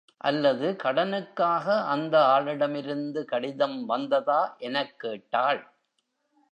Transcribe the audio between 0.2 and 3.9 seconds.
அல்லது கடனுக்காக அந்த ஆளிடமிருந்து கடிதம்